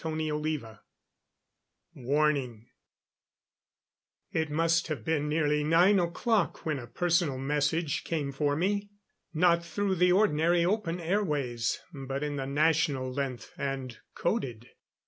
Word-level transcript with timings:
CHAPTER 0.03 0.19
II 0.19 0.61
Warning 1.93 2.65
It 4.31 4.49
must 4.49 4.87
have 4.87 5.05
been 5.05 5.29
nearly 5.29 5.63
nine 5.63 5.99
o'clock 5.99 6.65
when 6.65 6.79
a 6.79 6.87
personal 6.87 7.37
message 7.37 8.03
came 8.03 8.31
for 8.31 8.55
me. 8.55 8.89
Not 9.31 9.63
through 9.63 9.93
the 9.97 10.11
ordinary 10.11 10.65
open 10.65 10.99
airways, 10.99 11.79
but 11.93 12.23
in 12.23 12.35
the 12.37 12.47
National 12.47 13.13
Length, 13.13 13.53
and 13.59 13.99
coded. 14.15 14.69